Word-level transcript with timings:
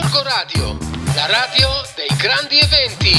Gorgo 0.00 0.22
Radio, 0.22 0.78
la 1.16 1.26
radio 1.26 1.68
dei 1.96 2.16
grandi 2.16 2.56
eventi. 2.60 3.10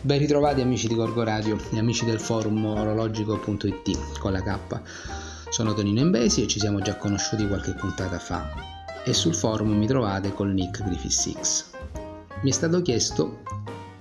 Ben 0.00 0.18
ritrovati 0.18 0.62
amici 0.62 0.88
di 0.88 0.94
Gorgo 0.94 1.22
Radio 1.22 1.58
e 1.70 1.78
amici 1.78 2.06
del 2.06 2.18
forum 2.18 2.64
orologico.it 2.64 4.18
con 4.18 4.32
la 4.32 4.40
K. 4.40 4.80
Sono 5.50 5.74
Tonino 5.74 6.00
Imbesi 6.00 6.44
e 6.44 6.46
ci 6.46 6.58
siamo 6.58 6.80
già 6.80 6.96
conosciuti 6.96 7.46
qualche 7.46 7.74
puntata 7.74 8.18
fa 8.18 8.48
e 9.04 9.12
sul 9.12 9.34
forum 9.34 9.76
mi 9.76 9.86
trovate 9.86 10.32
col 10.32 10.54
nick 10.54 10.82
Griffith6. 10.82 11.64
Mi 12.40 12.48
è 12.48 12.54
stato 12.54 12.80
chiesto 12.80 13.42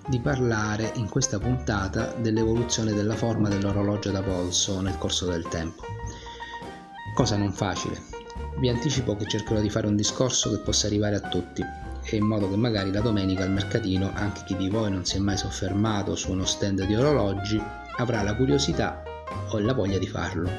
di 0.08 0.22
parlare 0.22 0.94
in 0.96 1.10
questa 1.10 1.40
puntata 1.40 2.14
dell'evoluzione 2.14 2.94
della 2.94 3.18
forma 3.18 3.50
dell'orologio 3.50 4.12
da 4.12 4.22
polso 4.22 4.80
nel 4.80 4.98
corso 4.98 5.26
del 5.26 5.46
tempo. 5.50 5.84
Cosa 7.14 7.36
non 7.36 7.52
facile. 7.52 8.21
Vi 8.58 8.70
anticipo 8.70 9.16
che 9.16 9.28
cercherò 9.28 9.60
di 9.60 9.70
fare 9.70 9.88
un 9.88 9.96
discorso 9.96 10.50
che 10.52 10.59
possa 10.59 10.88
arrivare 10.88 11.16
a 11.16 11.22
tutti 11.22 11.64
e 12.04 12.16
in 12.16 12.26
modo 12.26 12.50
che 12.50 12.55
magari 12.55 12.92
la 12.92 13.02
domenica 13.02 13.44
al 13.44 13.52
mercatino 13.52 14.12
anche 14.14 14.42
chi 14.46 14.55
di 14.55 14.70
voi 14.70 14.92
non 14.92 15.05
si 15.05 15.18
è 15.18 15.20
mai 15.20 15.38
soffermato 15.38 16.16
su 16.16 16.32
uno 16.32 16.46
stand 16.46 16.86
di 16.86 16.95
orologi 16.95 17.62
avrà 17.98 18.22
la 18.23 18.36
curiosità 18.36 19.04
o 19.50 19.59
la 19.59 19.73
voglia 19.73 19.98
di 19.98 20.08
farlo. 20.08 20.50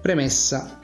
Premessa. 0.00 0.80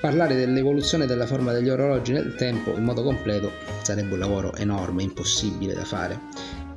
Parlare 0.00 0.34
dell'evoluzione 0.34 1.04
della 1.04 1.26
forma 1.26 1.52
degli 1.52 1.68
orologi 1.68 2.12
nel 2.12 2.34
tempo 2.34 2.74
in 2.74 2.84
modo 2.84 3.02
completo 3.02 3.52
sarebbe 3.82 4.14
un 4.14 4.18
lavoro 4.18 4.54
enorme, 4.54 5.02
impossibile 5.02 5.74
da 5.74 5.84
fare, 5.84 6.18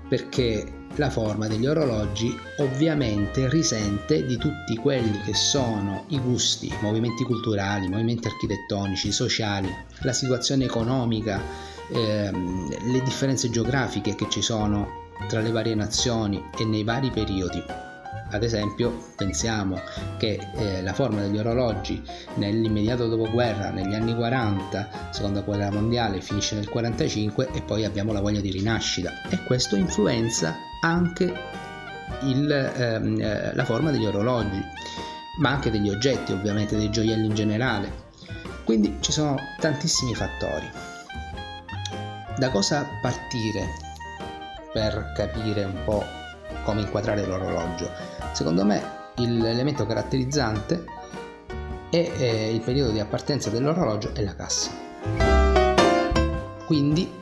perché 0.09 0.82
la 0.95 1.09
forma 1.09 1.47
degli 1.47 1.65
orologi 1.65 2.37
ovviamente 2.57 3.49
risente 3.49 4.25
di 4.25 4.37
tutti 4.37 4.75
quelli 4.75 5.19
che 5.21 5.33
sono 5.33 6.05
i 6.09 6.19
gusti, 6.19 6.71
movimenti 6.81 7.23
culturali, 7.23 7.87
movimenti 7.87 8.27
architettonici, 8.27 9.11
sociali, 9.11 9.73
la 10.01 10.13
situazione 10.13 10.65
economica, 10.65 11.41
ehm, 11.91 12.91
le 12.91 13.01
differenze 13.01 13.49
geografiche 13.49 14.15
che 14.15 14.27
ci 14.29 14.41
sono 14.41 15.01
tra 15.27 15.41
le 15.41 15.51
varie 15.51 15.75
nazioni 15.75 16.43
e 16.57 16.65
nei 16.65 16.83
vari 16.83 17.09
periodi. 17.09 17.91
Ad 18.31 18.43
esempio, 18.43 19.11
pensiamo 19.15 19.79
che 20.17 20.39
eh, 20.55 20.81
la 20.81 20.93
forma 20.93 21.21
degli 21.21 21.37
orologi 21.37 22.01
nell'immediato 22.35 23.07
dopoguerra, 23.07 23.69
negli 23.69 23.93
anni 23.93 24.15
40, 24.15 25.09
seconda 25.11 25.41
guerra 25.41 25.71
mondiale, 25.71 26.21
finisce 26.21 26.55
nel 26.55 26.69
45 26.69 27.49
e 27.53 27.61
poi 27.61 27.85
abbiamo 27.85 28.11
la 28.11 28.21
voglia 28.21 28.41
di 28.41 28.51
rinascita 28.51 29.11
e 29.29 29.43
questo 29.43 29.75
influenza 29.75 30.55
anche 30.81 31.31
il, 32.23 32.51
ehm, 32.51 33.19
eh, 33.21 33.55
la 33.55 33.65
forma 33.65 33.91
degli 33.91 34.05
orologi, 34.05 34.61
ma 35.39 35.49
anche 35.49 35.71
degli 35.71 35.89
oggetti, 35.89 36.31
ovviamente 36.31 36.77
dei 36.77 36.89
gioielli 36.89 37.25
in 37.25 37.35
generale. 37.35 38.01
Quindi 38.63 38.97
ci 39.01 39.11
sono 39.11 39.37
tantissimi 39.59 40.15
fattori. 40.15 40.69
Da 42.37 42.49
cosa 42.49 42.87
partire 43.01 43.67
per 44.71 45.11
capire 45.15 45.63
un 45.65 45.83
po' 45.85 46.03
come 46.63 46.81
inquadrare 46.81 47.25
l'orologio? 47.25 48.12
Secondo 48.33 48.65
me 48.65 48.81
l'elemento 49.15 49.85
caratterizzante 49.85 50.83
è 51.89 52.49
il 52.51 52.61
periodo 52.61 52.91
di 52.91 52.99
appartenenza 52.99 53.51
dell'orologio 53.51 54.13
e 54.15 54.23
la 54.23 54.35
cassa. 54.35 54.71
Quindi 56.65 57.21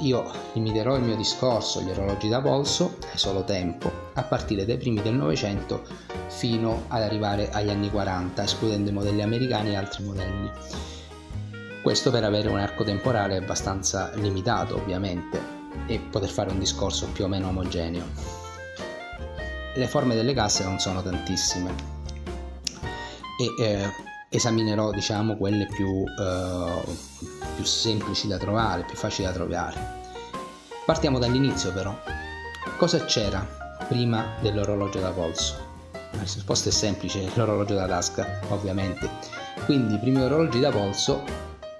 io 0.00 0.30
limiterò 0.52 0.96
il 0.96 1.02
mio 1.02 1.16
discorso 1.16 1.78
agli 1.78 1.90
orologi 1.90 2.28
da 2.28 2.42
polso, 2.42 2.96
è 3.12 3.16
solo 3.16 3.44
tempo, 3.44 3.90
a 4.14 4.22
partire 4.22 4.66
dai 4.66 4.76
primi 4.76 5.00
del 5.00 5.14
Novecento 5.14 5.82
fino 6.28 6.84
ad 6.88 7.02
arrivare 7.02 7.50
agli 7.50 7.70
anni 7.70 7.90
40, 7.90 8.42
escludendo 8.42 8.90
i 8.90 8.92
modelli 8.92 9.22
americani 9.22 9.70
e 9.70 9.76
altri 9.76 10.04
modelli. 10.04 10.50
Questo 11.82 12.10
per 12.10 12.24
avere 12.24 12.48
un 12.48 12.58
arco 12.58 12.84
temporale 12.84 13.38
abbastanza 13.38 14.10
limitato, 14.14 14.76
ovviamente, 14.76 15.40
e 15.86 15.98
poter 15.98 16.28
fare 16.28 16.50
un 16.50 16.58
discorso 16.58 17.08
più 17.08 17.24
o 17.24 17.28
meno 17.28 17.48
omogeneo. 17.48 18.39
Le 19.80 19.88
forme 19.88 20.14
delle 20.14 20.34
casse 20.34 20.62
non 20.62 20.78
sono 20.78 21.02
tantissime 21.02 21.74
e 23.38 23.64
eh, 23.64 23.90
esaminerò 24.28 24.90
diciamo 24.90 25.38
quelle 25.38 25.64
più, 25.64 26.04
eh, 26.04 26.82
più 27.54 27.64
semplici 27.64 28.28
da 28.28 28.36
trovare, 28.36 28.84
più 28.84 28.94
facili 28.94 29.26
da 29.26 29.32
trovare. 29.32 29.80
Partiamo 30.84 31.18
dall'inizio 31.18 31.72
però. 31.72 31.98
Cosa 32.76 33.02
c'era 33.06 33.40
prima 33.88 34.34
dell'orologio 34.42 35.00
da 35.00 35.12
polso? 35.12 35.56
La 36.10 36.20
risposta 36.20 36.68
è 36.68 36.72
semplice, 36.72 37.30
l'orologio 37.32 37.72
da 37.72 37.86
tasca, 37.86 38.40
ovviamente. 38.50 39.08
Quindi 39.64 39.94
i 39.94 39.98
primi 39.98 40.20
orologi 40.20 40.60
da 40.60 40.68
polso 40.68 41.24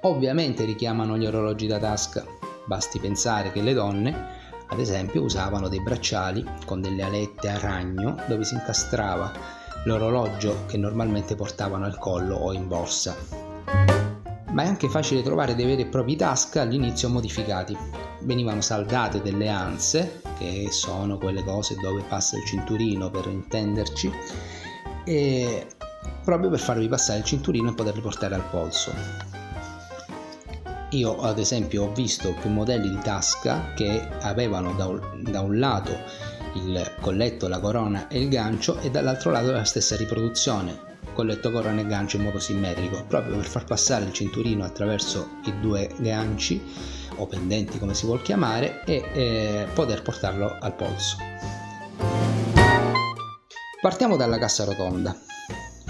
ovviamente 0.05 0.65
richiamano 0.65 1.19
gli 1.19 1.27
orologi 1.27 1.66
da 1.66 1.78
tasca. 1.78 2.25
Basti 2.65 2.99
pensare 2.99 3.53
che 3.53 3.60
le 3.60 3.75
donne, 3.75 4.40
ad 4.71 4.79
esempio, 4.79 5.23
usavano 5.23 5.69
dei 5.69 5.83
bracciali 5.83 6.45
con 6.65 6.81
delle 6.81 7.03
alette 7.03 7.49
a 7.49 7.59
ragno 7.59 8.17
dove 8.29 8.45
si 8.45 8.55
incastrava 8.55 9.33
l'orologio 9.85 10.67
che 10.67 10.77
normalmente 10.77 11.35
portavano 11.35 11.85
al 11.85 11.99
collo 11.99 12.37
o 12.37 12.53
in 12.53 12.69
borsa. 12.69 13.17
Ma 14.53 14.63
è 14.63 14.67
anche 14.67 14.89
facile 14.89 15.23
trovare 15.23 15.55
dei 15.55 15.65
veri 15.65 15.83
e 15.83 15.87
propri 15.87 16.17
tasca 16.17 16.63
all'inizio 16.63 17.09
modificati. 17.09 17.77
Venivano 18.23 18.61
saldate 18.61 19.23
delle 19.23 19.49
anse, 19.49 20.23
che 20.39 20.69
sono 20.71 21.19
quelle 21.19 21.45
cose 21.45 21.77
dove 21.81 22.03
passa 22.09 22.37
il 22.37 22.45
cinturino 22.45 23.11
per 23.11 23.27
intenderci, 23.27 24.13
e 25.05 25.67
proprio 26.25 26.51
per 26.51 26.59
farvi 26.59 26.89
passare 26.89 27.21
il 27.21 27.25
cinturino 27.25 27.71
e 27.71 27.75
poterli 27.75 28.01
portare 28.01 28.35
al 28.35 28.45
polso. 28.51 29.30
Io 30.91 31.21
ad 31.21 31.39
esempio 31.39 31.84
ho 31.84 31.93
visto 31.93 32.34
più 32.41 32.51
modelli 32.51 32.89
di 32.89 32.99
tasca 32.99 33.75
che 33.75 34.09
avevano 34.23 34.73
da 34.75 34.87
un, 34.87 35.23
da 35.23 35.41
un 35.41 35.59
lato 35.59 35.97
il 36.55 36.97
colletto, 37.01 37.47
la 37.47 37.61
corona 37.61 38.09
e 38.09 38.21
il 38.21 38.28
gancio 38.28 38.77
e 38.81 38.91
dall'altro 38.91 39.31
lato 39.31 39.53
la 39.53 39.62
stessa 39.62 39.95
riproduzione, 39.95 40.77
colletto, 41.12 41.53
corona 41.53 41.81
e 41.81 41.87
gancio 41.87 42.17
in 42.17 42.25
modo 42.25 42.41
simmetrico, 42.41 43.05
proprio 43.06 43.37
per 43.37 43.47
far 43.47 43.65
passare 43.67 44.05
il 44.05 44.12
cinturino 44.12 44.65
attraverso 44.65 45.37
i 45.45 45.61
due 45.61 45.89
ganci 45.99 46.61
o 47.17 47.27
pendenti 47.27 47.78
come 47.78 47.95
si 47.95 48.07
vuol 48.07 48.22
chiamare 48.22 48.83
e 48.84 49.05
eh, 49.12 49.67
poter 49.72 50.03
portarlo 50.03 50.57
al 50.59 50.75
polso. 50.75 51.19
Partiamo 53.81 54.17
dalla 54.17 54.39
cassa 54.39 54.65
rotonda, 54.65 55.17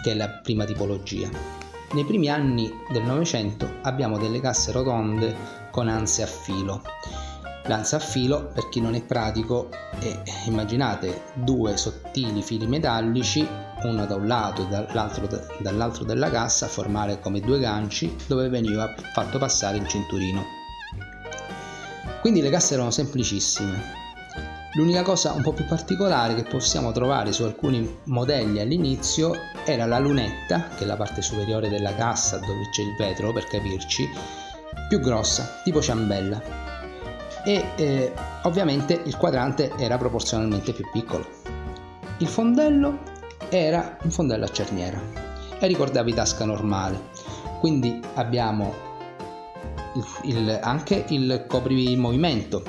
che 0.02 0.10
è 0.10 0.14
la 0.14 0.28
prima 0.28 0.64
tipologia. 0.64 1.69
Nei 1.92 2.04
primi 2.04 2.28
anni 2.28 2.72
del 2.90 3.02
Novecento 3.02 3.78
abbiamo 3.82 4.18
delle 4.18 4.40
casse 4.40 4.72
rotonde 4.72 5.34
con 5.70 5.88
anse 5.88 6.22
a 6.22 6.26
filo 6.26 6.82
Lanza 7.64 7.96
a 7.96 8.00
filo, 8.00 8.50
per 8.52 8.68
chi 8.68 8.80
non 8.80 8.94
è 8.94 9.02
pratico, 9.02 9.68
è, 9.98 10.22
immaginate 10.46 11.24
due 11.34 11.76
sottili 11.76 12.42
fili 12.42 12.66
metallici, 12.66 13.46
uno 13.82 14.06
da 14.06 14.14
un 14.16 14.26
lato 14.26 14.62
e 14.62 14.66
dall'altro, 14.66 15.28
dall'altro 15.60 16.04
della 16.04 16.30
cassa, 16.30 16.64
a 16.64 16.68
formare 16.68 17.20
come 17.20 17.40
due 17.40 17.58
ganci 17.58 18.16
dove 18.26 18.48
veniva 18.48 18.92
fatto 19.12 19.38
passare 19.38 19.76
il 19.76 19.86
cinturino. 19.86 20.42
Quindi 22.20 22.40
le 22.40 22.50
casse 22.50 22.74
erano 22.74 22.90
semplicissime. 22.90 24.09
L'unica 24.74 25.02
cosa 25.02 25.32
un 25.32 25.42
po' 25.42 25.52
più 25.52 25.66
particolare 25.66 26.36
che 26.36 26.44
possiamo 26.44 26.92
trovare 26.92 27.32
su 27.32 27.42
alcuni 27.42 27.98
modelli 28.04 28.60
all'inizio 28.60 29.34
era 29.64 29.84
la 29.84 29.98
lunetta, 29.98 30.68
che 30.76 30.84
è 30.84 30.86
la 30.86 30.96
parte 30.96 31.22
superiore 31.22 31.68
della 31.68 31.92
cassa 31.96 32.38
dove 32.38 32.68
c'è 32.70 32.82
il 32.82 32.94
vetro 32.96 33.32
per 33.32 33.46
capirci, 33.46 34.08
più 34.88 35.00
grossa, 35.00 35.60
tipo 35.64 35.82
ciambella 35.82 36.40
e 37.44 37.64
eh, 37.74 38.12
ovviamente 38.42 39.02
il 39.04 39.16
quadrante 39.16 39.72
era 39.76 39.98
proporzionalmente 39.98 40.72
più 40.72 40.88
piccolo. 40.92 41.26
Il 42.18 42.28
fondello 42.28 42.98
era 43.48 43.96
un 44.02 44.10
fondello 44.10 44.44
a 44.44 44.52
cerniera 44.52 45.00
e 45.58 45.66
ricordavi 45.66 46.14
tasca 46.14 46.44
normale, 46.44 47.08
quindi 47.58 48.00
abbiamo 48.14 48.72
il, 49.94 50.36
il, 50.36 50.58
anche 50.62 51.06
il 51.08 51.44
coprimovimento 51.48 52.62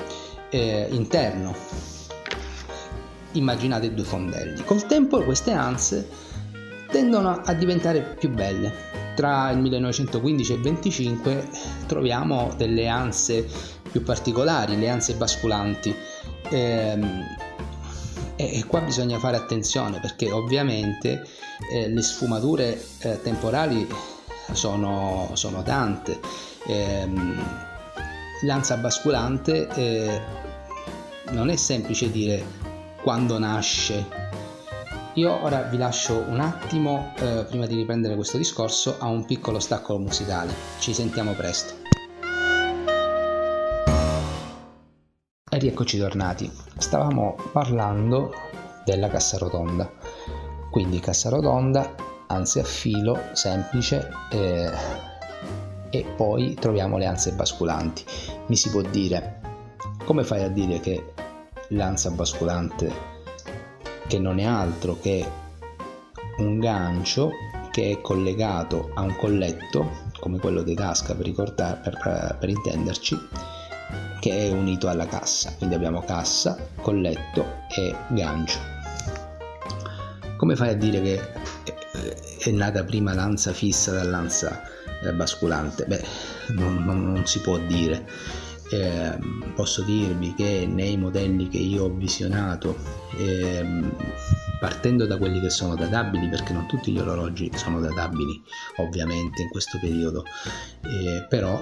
eh, 0.50 0.88
interno. 0.90 1.91
Immaginate 3.32 3.94
due 3.94 4.04
fondelli. 4.04 4.62
Col 4.64 4.86
tempo 4.86 5.22
queste 5.22 5.52
anse 5.52 6.08
tendono 6.90 7.40
a 7.44 7.52
diventare 7.54 8.00
più 8.18 8.30
belle. 8.30 8.90
Tra 9.14 9.50
il 9.50 9.58
1915 9.58 10.52
e 10.52 10.54
il 10.54 10.62
25 10.62 11.48
troviamo 11.86 12.52
delle 12.56 12.86
anse 12.88 13.46
più 13.90 14.02
particolari, 14.02 14.78
le 14.78 14.88
ansie 14.88 15.14
basculanti. 15.14 15.94
Ehm, 16.50 17.24
e, 18.36 18.64
qua 18.66 18.80
bisogna 18.80 19.18
fare 19.18 19.36
attenzione 19.36 20.00
perché 20.00 20.30
ovviamente 20.30 21.26
eh, 21.72 21.88
le 21.88 22.02
sfumature 22.02 22.82
eh, 23.00 23.20
temporali 23.22 23.86
sono, 24.52 25.30
sono 25.34 25.62
tante. 25.62 26.18
Ehm, 26.66 27.44
l'ansia 28.44 28.76
basculante 28.76 29.68
eh, 29.74 30.20
non 31.30 31.48
è 31.48 31.56
semplice 31.56 32.10
dire 32.10 32.61
quando 33.02 33.38
nasce 33.38 34.06
Io 35.14 35.42
ora 35.42 35.62
vi 35.62 35.76
lascio 35.76 36.24
un 36.26 36.40
attimo, 36.40 37.12
eh, 37.18 37.44
prima 37.46 37.66
di 37.66 37.74
riprendere 37.74 38.14
questo 38.14 38.38
discorso, 38.38 38.96
a 38.98 39.08
un 39.08 39.26
piccolo 39.26 39.60
stacco 39.60 39.98
musicale. 39.98 40.54
Ci 40.78 40.94
sentiamo 40.94 41.32
presto. 41.32 41.74
E 45.50 45.58
rieccoci 45.58 45.98
tornati. 45.98 46.50
Stavamo 46.78 47.36
parlando 47.52 48.32
della 48.86 49.08
cassa 49.08 49.36
rotonda. 49.36 49.90
Quindi 50.70 50.98
cassa 50.98 51.28
rotonda, 51.28 51.94
anzi 52.28 52.60
a 52.60 52.64
filo, 52.64 53.18
semplice, 53.32 54.08
eh, 54.30 54.70
e 55.90 56.04
poi 56.16 56.54
troviamo 56.54 56.96
le 56.96 57.04
anse 57.04 57.32
basculanti. 57.32 58.02
Mi 58.46 58.56
si 58.56 58.70
può 58.70 58.80
dire, 58.80 59.40
come 60.06 60.24
fai 60.24 60.42
a 60.42 60.48
dire 60.48 60.80
che 60.80 61.12
l'ansa 61.72 62.10
basculante 62.10 63.10
che 64.06 64.18
non 64.18 64.38
è 64.38 64.44
altro 64.44 64.98
che 65.00 65.26
un 66.38 66.58
gancio 66.58 67.30
che 67.70 67.90
è 67.90 68.00
collegato 68.00 68.90
a 68.94 69.02
un 69.02 69.16
colletto 69.16 70.10
come 70.20 70.38
quello 70.38 70.62
di 70.62 70.74
tasca 70.74 71.14
per, 71.14 71.24
ricordare, 71.24 71.80
per, 71.82 72.36
per 72.38 72.48
intenderci 72.48 73.28
che 74.20 74.48
è 74.48 74.52
unito 74.52 74.88
alla 74.88 75.06
cassa. 75.06 75.52
Quindi 75.56 75.74
abbiamo 75.74 76.00
cassa, 76.02 76.56
colletto 76.80 77.44
e 77.76 77.94
gancio. 78.10 78.58
Come 80.36 80.54
fai 80.54 80.68
a 80.68 80.74
dire 80.74 81.00
che 81.00 81.20
è 82.38 82.50
nata 82.50 82.84
prima 82.84 83.14
l'ansa 83.14 83.52
fissa 83.52 83.92
dall'ansa 83.92 84.62
eh, 85.02 85.12
basculante? 85.12 85.86
Beh, 85.86 86.04
non, 86.50 86.84
non, 86.84 87.12
non 87.12 87.26
si 87.26 87.40
può 87.40 87.58
dire 87.58 88.06
eh, 88.72 89.18
posso 89.54 89.82
dirvi 89.82 90.34
che 90.34 90.66
nei 90.68 90.96
modelli 90.96 91.48
che 91.48 91.58
io 91.58 91.84
ho 91.84 91.90
visionato, 91.90 92.76
eh, 93.16 93.64
partendo 94.60 95.06
da 95.06 95.18
quelli 95.18 95.40
che 95.40 95.50
sono 95.50 95.74
databili, 95.74 96.28
perché 96.28 96.52
non 96.52 96.66
tutti 96.66 96.92
gli 96.92 96.98
orologi 96.98 97.50
sono 97.54 97.80
databili 97.80 98.42
ovviamente 98.76 99.42
in 99.42 99.48
questo 99.50 99.78
periodo, 99.80 100.24
eh, 100.82 101.26
però 101.28 101.60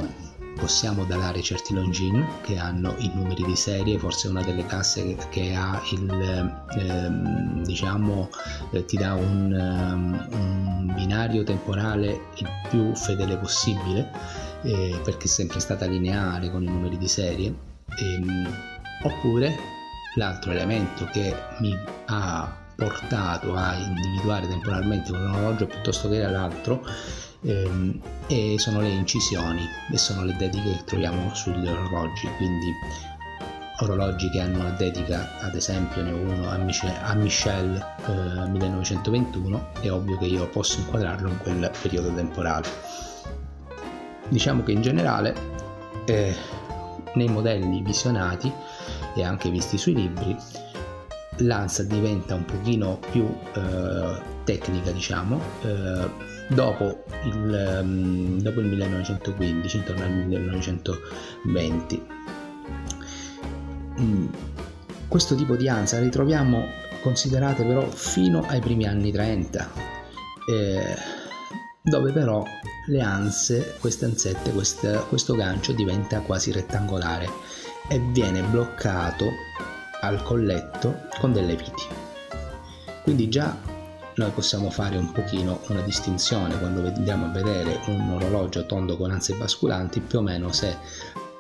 possiamo 0.59 1.05
datare 1.05 1.41
certi 1.43 1.73
longin 1.75 2.27
che 2.43 2.59
hanno 2.59 2.95
i 2.99 3.11
numeri 3.15 3.43
di 3.45 3.57
serie, 3.57 3.99
forse 3.99 4.29
una 4.29 4.43
delle 4.43 4.67
casse 4.67 5.05
che, 5.05 5.29
che 5.31 5.55
ha 5.55 5.81
il 5.93 6.11
ehm, 6.79 7.63
diciamo 7.65 8.29
eh, 8.73 8.85
ti 8.85 8.97
dà 8.97 9.15
un, 9.15 9.53
um, 9.53 10.29
un 10.33 10.93
binario 10.95 11.45
temporale 11.45 12.27
il 12.37 12.49
più 12.69 12.95
fedele 12.95 13.37
possibile 13.39 14.11
eh, 14.63 15.01
perché 15.05 15.25
è 15.25 15.29
sempre 15.29 15.61
stata 15.61 15.87
lineare 15.87 16.51
con 16.51 16.63
i 16.63 16.67
numeri 16.67 16.99
di 16.99 17.09
serie, 17.09 17.55
ehm, 17.99 18.53
oppure 19.03 19.57
l'altro 20.17 20.53
elemento 20.53 21.07
che 21.13 21.35
mi 21.61 21.77
ha 22.07 22.57
portato 22.77 23.55
a 23.55 23.77
individuare 23.77 24.49
temporalmente 24.49 25.13
un 25.13 25.27
orologio 25.27 25.67
piuttosto 25.67 26.09
che 26.09 26.19
l'altro 26.27 26.83
ehm, 27.43 28.01
e 28.27 28.55
sono 28.59 28.81
le 28.81 28.89
incisioni 28.89 29.67
e 29.93 29.99
sono 29.99 30.25
le 30.25 30.35
dediche 30.37 30.71
che 30.71 30.85
troviamo 30.85 31.35
sugli 31.35 31.67
orologi. 31.67 32.27
Quindi 32.37 32.73
orologi 33.81 34.29
che 34.31 34.41
hanno 34.41 34.61
una 34.61 34.71
dedica 34.71 35.39
ad 35.41 35.55
esempio 35.55 36.03
ne 36.03 36.13
ho 36.13 36.17
uno 36.17 36.51
a, 36.51 36.57
Michel, 36.59 36.95
a 37.03 37.15
Michel 37.15 37.75
eh, 38.07 38.49
1921 38.49 39.69
è 39.81 39.91
ovvio 39.91 40.19
che 40.19 40.27
io 40.27 40.47
posso 40.49 40.81
inquadrarlo 40.81 41.29
in 41.29 41.39
quel 41.39 41.71
periodo 41.81 42.13
temporale 42.13 42.69
Diciamo 44.31 44.63
che 44.63 44.73
in 44.73 44.81
generale 44.81 45.35
eh, 46.07 46.35
nei 47.15 47.29
modelli 47.29 47.83
visionati 47.83 48.51
e 49.15 49.23
anche 49.23 49.51
visti 49.51 49.77
sui 49.77 49.95
libri 49.95 50.37
l'ANSA 51.39 51.85
diventa 51.85 52.35
un 52.35 52.45
pochino 52.45 52.99
più 53.11 53.27
eh, 53.55 54.23
tecnica 54.45 54.91
diciamo 54.91 55.41
eh, 55.63 56.11
dopo, 56.49 57.05
il, 57.25 57.81
um, 57.83 58.41
dopo 58.41 58.61
il 58.61 58.67
1915 58.67 59.77
intorno 59.77 60.05
al 60.05 60.13
1920 60.13 62.07
mm. 64.01 64.27
questo 65.09 65.35
tipo 65.35 65.57
di 65.57 65.69
ANSA 65.69 65.99
ritroviamo 65.99 66.67
considerate 67.03 67.65
però 67.65 67.89
fino 67.89 68.45
ai 68.47 68.61
primi 68.61 68.87
anni 68.87 69.11
30 69.11 69.71
eh, 70.47 71.20
dove 71.83 72.13
però 72.13 72.45
le 72.87 73.01
anse, 73.01 73.77
queste 73.81 74.05
ansette, 74.05 74.53
queste, 74.53 75.05
questo 75.09 75.35
gancio 75.35 75.73
diventa 75.73 76.21
quasi 76.21 76.53
rettangolare 76.53 77.29
e 77.89 77.99
viene 77.99 78.43
bloccato 78.43 79.27
al 80.01 80.23
colletto 80.23 81.07
con 81.19 81.33
delle 81.33 81.57
viti. 81.57 81.85
Quindi 83.03 83.29
già 83.29 83.57
noi 84.17 84.31
possiamo 84.31 84.71
fare 84.71 84.99
un 84.99 85.13
pochino 85.13 85.61
una 85.69 85.81
distinzione 85.81 86.59
quando 86.59 86.87
andiamo 86.87 87.27
a 87.27 87.31
vedere 87.31 87.81
un 87.87 88.11
orologio 88.11 88.67
tondo 88.67 88.97
con 88.97 89.11
anse 89.11 89.35
basculanti, 89.35 90.01
più 90.01 90.19
o 90.19 90.23
meno 90.23 90.53
se 90.53 90.77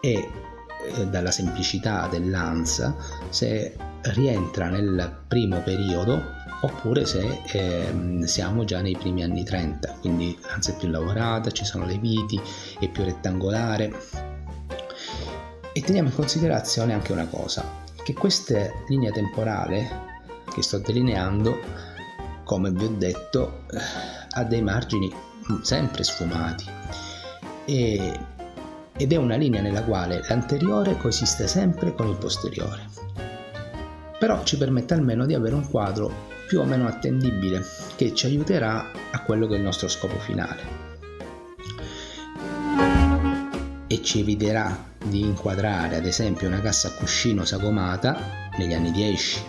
è 0.00 0.06
eh, 0.06 1.06
dalla 1.08 1.30
semplicità 1.30 2.06
dell'ansa, 2.08 2.96
se 3.28 3.76
rientra 4.02 4.68
nel 4.70 5.24
primo 5.28 5.60
periodo 5.60 6.38
oppure 6.62 7.06
se 7.06 7.42
eh, 7.46 8.26
siamo 8.26 8.64
già 8.64 8.80
nei 8.80 8.96
primi 8.96 9.22
anni 9.22 9.44
30, 9.44 9.96
quindi 10.00 10.38
l'ansia 10.48 10.74
è 10.74 10.76
più 10.76 10.88
lavorata, 10.88 11.50
ci 11.50 11.64
sono 11.64 11.86
le 11.86 11.98
viti, 11.98 12.40
è 12.78 12.88
più 12.88 13.04
rettangolare. 13.04 13.92
E 15.72 15.80
teniamo 15.80 16.08
in 16.08 16.14
considerazione 16.14 16.92
anche 16.92 17.12
una 17.12 17.26
cosa, 17.26 17.64
che 18.02 18.12
questa 18.12 18.70
linea 18.88 19.12
temporale 19.12 20.08
che 20.52 20.62
sto 20.62 20.78
delineando, 20.78 21.58
come 22.44 22.70
vi 22.70 22.84
ho 22.84 22.90
detto, 22.90 23.64
eh, 23.70 23.78
ha 24.30 24.44
dei 24.44 24.62
margini 24.62 25.12
sempre 25.62 26.04
sfumati 26.04 26.64
e, 27.64 28.18
ed 28.96 29.12
è 29.12 29.16
una 29.16 29.36
linea 29.36 29.62
nella 29.62 29.82
quale 29.84 30.20
l'anteriore 30.28 30.96
coesiste 30.96 31.46
sempre 31.46 31.94
con 31.94 32.08
il 32.08 32.16
posteriore. 32.16 32.88
Però 34.18 34.42
ci 34.44 34.58
permette 34.58 34.94
almeno 34.94 35.24
di 35.24 35.34
avere 35.34 35.54
un 35.54 35.68
quadro 35.68 36.38
più 36.50 36.58
o 36.58 36.64
meno 36.64 36.88
attendibile 36.88 37.64
che 37.94 38.12
ci 38.12 38.26
aiuterà 38.26 38.90
a 39.12 39.22
quello 39.22 39.46
che 39.46 39.54
è 39.54 39.58
il 39.58 39.62
nostro 39.62 39.86
scopo 39.86 40.18
finale 40.18 40.88
e 43.86 44.02
ci 44.02 44.18
eviterà 44.18 44.76
di 44.98 45.20
inquadrare 45.20 45.94
ad 45.94 46.06
esempio 46.06 46.48
una 46.48 46.60
cassa 46.60 46.88
a 46.88 46.94
cuscino 46.94 47.44
sagomata 47.44 48.50
negli 48.58 48.74
anni 48.74 48.90
10 48.90 49.44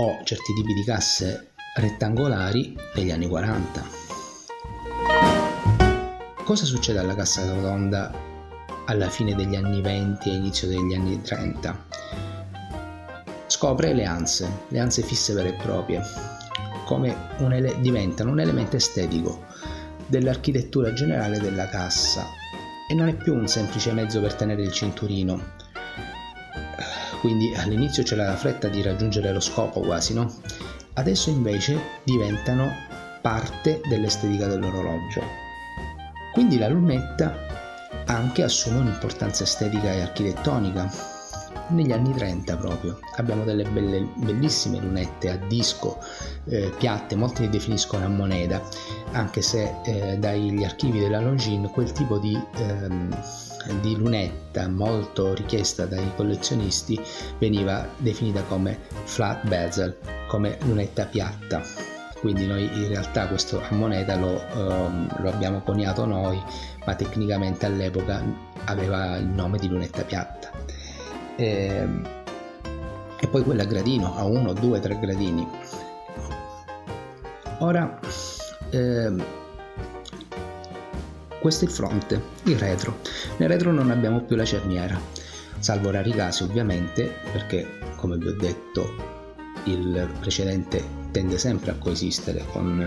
o 0.00 0.18
certi 0.24 0.52
tipi 0.52 0.74
di 0.74 0.82
casse 0.82 1.52
rettangolari 1.76 2.76
negli 2.96 3.12
anni 3.12 3.28
40. 3.28 3.84
Cosa 6.42 6.64
succede 6.64 6.98
alla 6.98 7.14
cassa 7.14 7.48
rotonda 7.48 8.12
alla 8.86 9.08
fine 9.08 9.36
degli 9.36 9.54
anni 9.54 9.80
20 9.80 10.28
e 10.28 10.34
inizio 10.34 10.66
degli 10.66 10.92
anni 10.92 11.22
30? 11.22 11.95
Scopre 13.46 13.92
le 13.94 14.04
anse, 14.04 14.50
le 14.68 14.78
anse 14.78 15.02
fisse 15.02 15.32
vere 15.32 15.50
e 15.50 15.54
proprie, 15.54 16.02
come 16.84 17.14
un 17.38 17.52
ele- 17.52 17.80
diventano 17.80 18.30
un 18.30 18.40
elemento 18.40 18.76
estetico 18.76 19.44
dell'architettura 20.06 20.92
generale 20.92 21.38
della 21.38 21.68
cassa 21.68 22.26
e 22.88 22.94
non 22.94 23.08
è 23.08 23.14
più 23.14 23.34
un 23.34 23.48
semplice 23.48 23.92
mezzo 23.92 24.20
per 24.20 24.34
tenere 24.34 24.62
il 24.62 24.72
cinturino. 24.72 25.54
Quindi 27.20 27.54
all'inizio 27.56 28.02
c'era 28.02 28.24
la 28.26 28.36
fretta 28.36 28.68
di 28.68 28.82
raggiungere 28.82 29.32
lo 29.32 29.40
scopo 29.40 29.80
quasi, 29.80 30.14
no? 30.14 30.32
Adesso 30.94 31.30
invece 31.30 32.00
diventano 32.04 32.70
parte 33.20 33.80
dell'estetica 33.88 34.46
dell'orologio. 34.46 35.22
Quindi 36.32 36.58
la 36.58 36.68
lunetta 36.68 37.36
anche 38.06 38.42
assume 38.42 38.78
un'importanza 38.78 39.42
estetica 39.42 39.92
e 39.92 40.02
architettonica 40.02 41.15
negli 41.68 41.92
anni 41.92 42.12
30 42.12 42.56
proprio. 42.56 42.98
Abbiamo 43.16 43.44
delle 43.44 43.64
belle, 43.64 44.06
bellissime 44.16 44.78
lunette 44.78 45.30
a 45.30 45.36
disco 45.36 45.98
eh, 46.44 46.72
piatte, 46.76 47.16
molte 47.16 47.42
le 47.42 47.50
definiscono 47.50 48.04
a 48.04 48.08
moneta, 48.08 48.62
anche 49.12 49.42
se 49.42 49.74
eh, 49.84 50.16
dagli 50.18 50.64
archivi 50.64 50.98
della 50.98 51.20
Longines 51.20 51.70
quel 51.70 51.92
tipo 51.92 52.18
di, 52.18 52.40
ehm, 52.56 53.16
di 53.80 53.96
lunetta 53.96 54.68
molto 54.68 55.34
richiesta 55.34 55.86
dai 55.86 56.10
collezionisti 56.14 57.00
veniva 57.38 57.88
definita 57.98 58.42
come 58.42 58.78
flat 59.04 59.46
bezel, 59.46 59.96
come 60.28 60.58
lunetta 60.64 61.04
piatta 61.06 61.62
quindi 62.20 62.46
noi 62.46 62.64
in 62.64 62.88
realtà 62.88 63.28
questo 63.28 63.60
a 63.60 63.74
moneta 63.74 64.16
lo, 64.16 64.42
um, 64.54 65.06
lo, 65.18 65.28
abbiamo 65.28 65.60
coniato 65.60 66.06
noi 66.06 66.42
ma 66.84 66.94
tecnicamente 66.94 67.66
all'epoca 67.66 68.22
aveva 68.64 69.16
il 69.16 69.26
nome 69.26 69.58
di 69.58 69.68
lunetta 69.68 70.02
piatta 70.02 70.50
e, 71.36 71.46
ehm, 71.46 72.08
e 73.18 73.26
poi 73.28 73.42
quella 73.42 73.62
a 73.62 73.66
gradino 73.66 74.16
a 74.16 74.24
1, 74.24 74.52
2, 74.52 74.80
3 74.80 74.98
gradini 74.98 75.48
ora 77.58 77.98
ehm, 78.70 79.24
questo 81.40 81.64
è 81.64 81.68
il 81.68 81.74
fronte 81.74 82.22
il 82.44 82.58
retro 82.58 82.98
nel 83.38 83.48
retro 83.48 83.72
non 83.72 83.90
abbiamo 83.90 84.20
più 84.20 84.36
la 84.36 84.44
cerniera 84.44 84.98
salvo 85.58 85.90
rari 85.90 86.10
casi 86.10 86.42
ovviamente 86.42 87.14
perché 87.32 87.66
come 87.96 88.16
vi 88.16 88.28
ho 88.28 88.36
detto 88.36 89.14
il 89.64 90.08
precedente 90.20 91.06
tende 91.10 91.38
sempre 91.38 91.70
a 91.70 91.74
coesistere 91.74 92.44
con, 92.52 92.80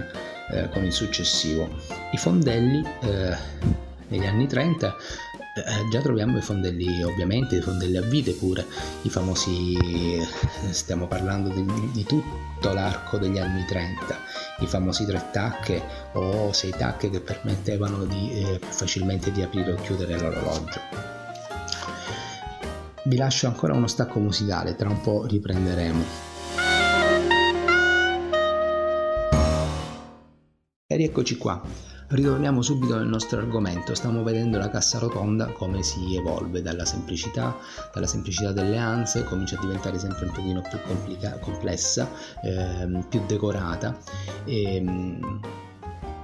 eh, 0.52 0.70
con 0.70 0.84
il 0.84 0.92
successivo. 0.92 1.68
I 2.12 2.18
fondelli 2.18 2.86
eh, 3.02 3.36
negli 4.10 4.26
anni 4.26 4.48
30 4.48 4.96
eh, 5.56 5.88
già 5.90 6.02
troviamo 6.02 6.38
i 6.38 6.42
fondelli 6.42 7.02
ovviamente, 7.04 7.58
i 7.58 7.62
fondelli 7.62 7.98
a 7.98 8.02
vite 8.02 8.34
pure, 8.34 8.66
i 9.02 9.10
famosi, 9.10 9.78
stiamo 10.70 11.08
parlando 11.08 11.50
di, 11.50 11.66
di 11.92 12.04
tutto 12.04 12.72
l'arco 12.72 13.18
degli 13.18 13.40
anni 13.40 13.66
30, 13.66 14.18
i 14.60 14.68
famosi 14.68 15.06
tre 15.06 15.30
tacche 15.32 15.82
o 16.14 16.52
sei 16.54 16.72
tacche 16.72 17.10
che 17.10 17.20
permettevano 17.20 18.06
di, 18.06 18.32
eh, 18.34 18.60
facilmente 18.60 19.32
di 19.32 19.42
aprire 19.42 19.74
o 19.74 19.76
chiudere 19.76 20.20
l'orologio. 20.20 20.80
Vi 23.04 23.18
lascio 23.18 23.48
ancora 23.48 23.74
uno 23.74 23.88
stacco 23.88 24.20
musicale, 24.20 24.76
tra 24.76 24.90
un 24.90 25.02
po' 25.02 25.26
riprenderemo. 25.26 26.28
E 30.86 30.96
rieccoci 30.96 31.38
qua. 31.38 31.89
Ritorniamo 32.12 32.64
subito 32.64 32.98
nel 32.98 33.06
nostro 33.06 33.38
argomento, 33.38 33.94
stiamo 33.94 34.24
vedendo 34.24 34.58
la 34.58 34.72
cassa 34.72 34.98
rotonda 34.98 35.46
come 35.52 35.84
si 35.84 36.16
evolve 36.16 36.64
dalla 36.64 36.84
semplicità, 36.84 37.56
dalla 37.94 38.08
semplicità 38.08 38.52
delle 38.52 38.78
anse, 38.78 39.24
comincia 39.26 39.58
a 39.58 39.62
diventare 39.62 40.00
sempre 40.00 40.26
un 40.26 40.32
pochino 40.32 40.62
più 40.68 40.80
complica- 40.88 41.38
complessa, 41.38 42.10
ehm, 42.42 43.06
più 43.10 43.22
decorata. 43.28 43.96
E, 44.44 44.76
ehm, 44.78 45.40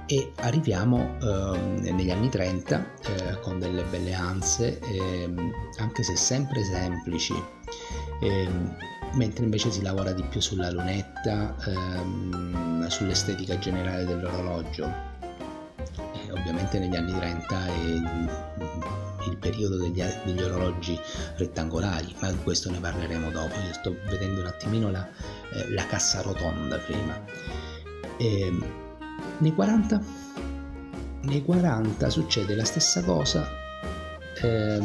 e 0.06 0.32
arriviamo 0.40 1.18
eh, 1.22 1.92
negli 1.92 2.10
anni 2.10 2.30
30 2.30 2.84
eh, 3.02 3.40
con 3.40 3.60
delle 3.60 3.84
belle 3.84 4.12
anse, 4.12 4.80
eh, 4.80 5.32
anche 5.78 6.02
se 6.02 6.16
sempre 6.16 6.64
semplici, 6.64 7.34
ehm, 8.22 8.76
mentre 9.12 9.44
invece 9.44 9.70
si 9.70 9.82
lavora 9.82 10.10
di 10.10 10.24
più 10.24 10.40
sulla 10.40 10.70
lunetta, 10.72 11.54
ehm, 11.64 12.88
sull'estetica 12.88 13.56
generale 13.58 14.04
dell'orologio 14.04 15.05
ovviamente 16.46 16.78
negli 16.78 16.94
anni 16.94 17.12
30 17.12 17.66
è 17.66 17.72
il 19.28 19.36
periodo 19.40 19.78
degli, 19.78 20.00
degli, 20.24 20.40
orologi 20.40 20.98
rettangolari, 21.36 22.14
ma 22.20 22.30
di 22.30 22.38
questo 22.44 22.70
ne 22.70 22.78
parleremo 22.78 23.30
dopo. 23.30 23.54
Io 23.66 23.72
sto 23.72 23.96
vedendo 24.08 24.40
un 24.40 24.46
attimino 24.46 24.90
la, 24.90 25.04
eh, 25.52 25.72
la 25.72 25.84
cassa 25.86 26.22
rotonda 26.22 26.78
prima. 26.78 27.20
E, 28.16 28.40
ehm, 28.42 28.64
nei 29.38 29.52
40, 29.52 30.00
nei 31.22 31.42
40 31.42 32.10
succede 32.10 32.54
la 32.54 32.64
stessa 32.64 33.02
cosa. 33.02 33.44
Ehm, 34.42 34.84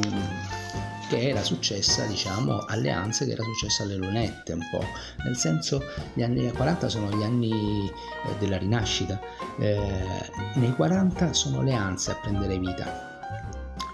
che 1.11 1.27
era 1.27 1.43
successa 1.43 2.05
diciamo 2.05 2.59
alleanze 2.67 3.25
che 3.25 3.33
era 3.33 3.43
successa 3.43 3.83
alle 3.83 3.95
lunette 3.95 4.53
un 4.53 4.61
po' 4.71 4.85
nel 5.25 5.35
senso 5.35 5.83
gli 6.13 6.23
anni 6.23 6.49
40 6.49 6.87
sono 6.87 7.09
gli 7.09 7.21
anni 7.21 7.51
eh, 7.51 8.37
della 8.39 8.57
rinascita. 8.57 9.19
Eh, 9.59 10.31
nei 10.53 10.73
40 10.73 11.33
sono 11.33 11.61
le 11.63 11.73
anse 11.73 12.11
a 12.11 12.15
prendere 12.15 12.57
vita. 12.57 13.09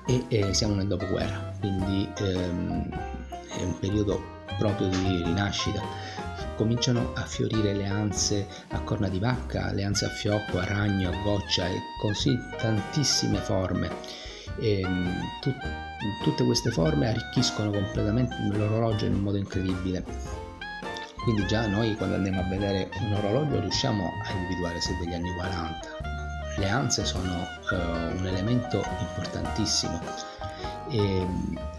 E, 0.05 0.25
e 0.27 0.53
siamo 0.53 0.75
nel 0.75 0.87
dopoguerra 0.87 1.53
quindi 1.59 2.07
ehm, 2.17 2.89
è 3.57 3.63
un 3.63 3.79
periodo 3.79 4.21
proprio 4.59 4.87
di 4.87 5.23
rinascita. 5.23 5.81
Cominciano 6.55 7.13
a 7.15 7.21
fiorire 7.21 7.73
le 7.73 7.87
anse 7.87 8.47
a 8.69 8.81
corna 8.81 9.09
di 9.09 9.19
vacca, 9.19 9.71
le 9.71 9.83
anse 9.83 10.05
a 10.05 10.09
fiocco, 10.09 10.59
a 10.59 10.65
ragno, 10.65 11.09
a 11.09 11.21
goccia 11.23 11.67
e 11.67 11.79
così 11.99 12.37
tantissime 12.57 13.39
forme. 13.39 14.25
E, 14.59 14.81
ehm, 14.81 15.19
tu, 15.41 15.53
tutte 16.23 16.43
queste 16.43 16.71
forme 16.71 17.07
arricchiscono 17.07 17.71
completamente 17.71 18.35
l'orologio 18.51 19.05
in 19.05 19.13
un 19.15 19.21
modo 19.21 19.37
incredibile. 19.37 20.03
Quindi 21.23 21.45
già 21.45 21.67
noi 21.67 21.95
quando 21.95 22.15
andiamo 22.15 22.41
a 22.41 22.47
vedere 22.47 22.89
un 23.01 23.13
orologio 23.13 23.59
riusciamo 23.59 24.03
a 24.23 24.31
individuare 24.31 24.79
se 24.79 24.95
degli 25.01 25.13
anni 25.13 25.33
40. 25.35 25.79
Le 26.57 26.69
anse 26.69 27.05
sono 27.05 27.47
uh, 27.71 28.17
un 28.17 28.25
elemento 28.25 28.81
importantissimo 28.99 29.99
e, 30.89 31.27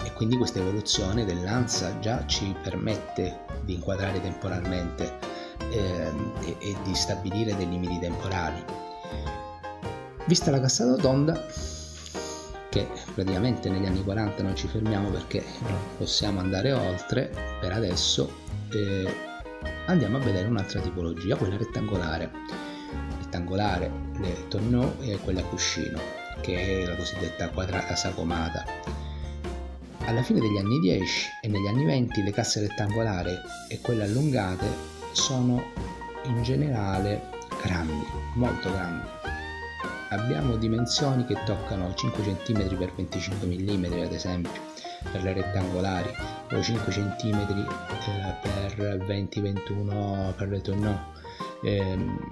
e 0.05 0.13
quindi 0.13 0.37
questa 0.37 0.59
evoluzione 0.59 1.25
dell'ansa 1.25 1.99
già 1.99 2.25
ci 2.27 2.55
permette 2.63 3.47
di 3.65 3.75
inquadrare 3.75 4.21
temporalmente 4.21 5.19
eh, 5.71 6.13
e, 6.43 6.57
e 6.61 6.77
di 6.85 6.95
stabilire 6.95 7.57
dei 7.57 7.69
limiti 7.69 7.99
temporali. 7.99 8.63
Vista 10.29 10.51
la 10.51 10.61
cassata 10.61 10.91
rotonda, 10.91 11.43
che 12.79 12.87
praticamente 13.15 13.69
negli 13.69 13.87
anni 13.87 14.05
40 14.05 14.43
non 14.43 14.55
ci 14.55 14.69
fermiamo 14.69 15.11
perché 15.11 15.43
non 15.63 15.79
possiamo 15.97 16.39
andare 16.41 16.73
oltre 16.73 17.33
per 17.61 17.73
adesso 17.73 18.31
eh, 18.71 19.13
andiamo 19.87 20.19
a 20.19 20.21
vedere 20.21 20.47
un'altra 20.49 20.81
tipologia 20.81 21.37
quella 21.37 21.57
rettangolare. 21.57 22.31
Rettangolare 23.19 23.91
le 24.21 24.49
tonneau 24.49 24.95
e 25.01 25.19
quella 25.19 25.41
a 25.41 25.45
cuscino 25.45 25.99
che 26.41 26.83
è 26.83 26.87
la 26.87 26.95
cosiddetta 26.95 27.49
quadrata 27.51 27.97
sagomata 27.97 28.65
alla 30.05 30.23
fine 30.23 30.41
degli 30.41 30.57
anni 30.57 30.79
10 30.79 31.29
e 31.43 31.49
negli 31.49 31.67
anni 31.67 31.85
20 31.85 32.23
le 32.23 32.31
casse 32.31 32.61
rettangolari 32.61 33.37
e 33.69 33.81
quelle 33.81 34.05
allungate 34.05 34.67
sono 35.13 35.63
in 36.25 36.43
generale 36.43 37.29
grandi 37.61 38.07
molto 38.35 38.71
grandi 38.71 39.38
abbiamo 40.11 40.57
dimensioni 40.57 41.25
che 41.25 41.37
toccano 41.45 41.95
5 41.95 42.23
cm 42.23 42.69
x 42.69 42.95
25 42.95 43.47
mm 43.47 43.85
ad 44.05 44.12
esempio 44.12 44.50
per 45.12 45.23
le 45.23 45.33
rettangolari 45.33 46.11
o 46.53 46.62
5 46.62 46.93
cm 46.93 47.67
eh, 47.67 48.35
per 48.43 49.05
20-21 49.07 50.35
per 50.35 50.49
le 50.49 50.61
tonneau 50.61 50.99
ehm, 51.62 52.31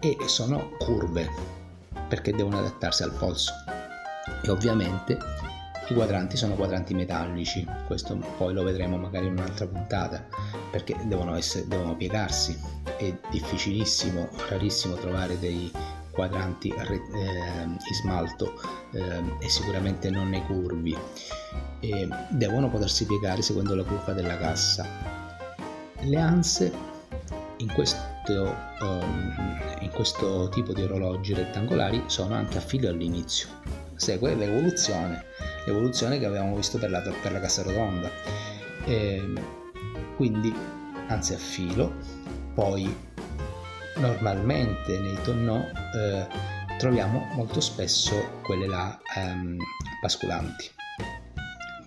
e 0.00 0.16
sono 0.26 0.70
curve 0.78 1.28
perché 2.08 2.32
devono 2.32 2.58
adattarsi 2.58 3.02
al 3.02 3.12
polso. 3.12 3.52
E 4.42 4.50
ovviamente 4.50 5.18
i 5.88 5.94
quadranti 5.94 6.36
sono 6.36 6.54
quadranti 6.54 6.94
metallici 6.94 7.66
questo 7.86 8.16
poi 8.36 8.52
lo 8.54 8.62
vedremo 8.62 8.96
magari 8.96 9.26
in 9.26 9.32
un'altra 9.32 9.66
puntata 9.66 10.24
perché 10.70 10.96
devono, 11.04 11.36
essere, 11.36 11.66
devono 11.68 11.96
piegarsi. 11.96 12.58
È 12.96 13.14
difficilissimo 13.30 14.28
rarissimo 14.48 14.94
trovare 14.94 15.38
dei 15.38 15.70
quadranti 16.10 16.68
eh, 16.68 16.94
in 17.62 17.78
smalto 18.00 18.60
eh, 18.92 19.22
e 19.38 19.48
sicuramente 19.48 20.10
non 20.10 20.28
nei 20.28 20.44
curvi. 20.44 20.96
E 21.80 22.08
devono 22.28 22.68
potersi 22.68 23.06
piegare 23.06 23.42
secondo 23.42 23.74
la 23.74 23.84
curva 23.84 24.12
della 24.12 24.36
cassa. 24.36 24.86
Le 26.00 26.16
anse 26.16 26.72
in 27.58 27.72
questo, 27.72 28.56
um, 28.80 29.58
in 29.80 29.90
questo 29.90 30.48
tipo 30.48 30.72
di 30.72 30.82
orologi 30.82 31.34
rettangolari 31.34 32.04
sono 32.06 32.34
anche 32.34 32.58
a 32.58 32.60
filo 32.60 32.88
all'inizio. 32.88 33.48
Segue 33.96 34.34
l'evoluzione 34.34 35.24
l'evoluzione 35.64 36.18
che 36.18 36.26
avevamo 36.26 36.56
visto 36.56 36.78
per 36.78 36.90
la, 36.90 37.00
per 37.00 37.32
la 37.32 37.40
cassa 37.40 37.62
rotonda. 37.62 38.10
E, 38.84 39.22
quindi 40.16 40.54
anzi 41.08 41.34
a 41.34 41.38
filo 41.38 41.92
poi 42.54 42.94
normalmente 44.00 44.98
nei 44.98 45.18
tonneau 45.22 45.64
eh, 45.94 46.26
troviamo 46.78 47.26
molto 47.34 47.60
spesso 47.60 48.40
quelle 48.42 48.66
là 48.66 48.98
ehm, 49.16 49.58
basculanti 50.02 50.70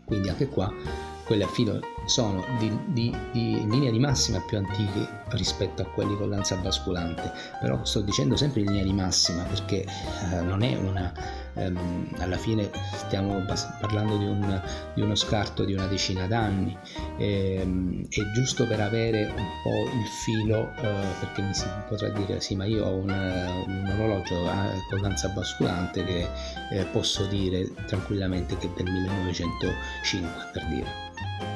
quindi 0.05 0.29
anche 0.29 0.47
qua 0.47 0.71
quelle 1.25 1.43
a 1.43 1.47
filo 1.47 1.79
sono 2.05 2.43
di, 2.59 2.71
di, 2.87 3.15
di, 3.31 3.67
linea 3.67 3.91
di 3.91 3.99
massima 3.99 4.39
più 4.41 4.57
antiche 4.57 5.21
rispetto 5.29 5.81
a 5.81 5.85
quelli 5.85 6.15
con 6.17 6.29
l'ansa 6.29 6.55
basculante. 6.57 7.31
Però 7.61 7.83
sto 7.83 8.01
dicendo 8.01 8.35
sempre 8.35 8.61
in 8.61 8.67
linea 8.67 8.83
di 8.83 8.93
massima 8.93 9.43
perché 9.43 9.85
eh, 9.85 10.41
non 10.41 10.61
è 10.63 10.75
una 10.75 11.13
ehm, 11.55 12.15
alla 12.19 12.37
fine 12.37 12.69
stiamo 12.93 13.43
parlando 13.79 14.17
di, 14.17 14.25
un, 14.25 14.61
di, 14.93 15.01
uno 15.01 15.15
scarto 15.15 15.65
di 15.65 15.73
una 15.73 15.87
decina 15.87 16.27
d'anni. 16.27 16.77
Ehm, 17.17 18.05
è 18.07 18.31
giusto 18.33 18.67
per 18.67 18.79
avere 18.81 19.25
un 19.25 19.47
po' 19.63 19.97
il 19.97 20.07
filo 20.07 20.71
eh, 20.81 21.05
perché 21.19 21.41
mi 21.41 21.53
si 21.53 21.65
potrà 21.87 22.09
dire 22.09 22.39
sì 22.41 22.55
ma 22.55 22.65
io 22.65 22.85
ho 22.85 22.95
un, 22.95 23.09
un 23.09 23.93
orologio 23.97 24.35
eh, 24.35 24.85
con 24.89 25.01
l'ansa 25.01 25.29
basculante 25.29 26.03
che 26.03 26.27
eh, 26.71 26.85
posso 26.85 27.25
dire 27.25 27.69
tranquillamente 27.85 28.57
che 28.57 28.67
è 28.67 28.69
del 28.75 28.91
1905 28.91 30.49
per 30.51 30.65
dire 30.67 31.11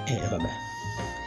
e 0.06 0.28
vabbè 0.30 0.68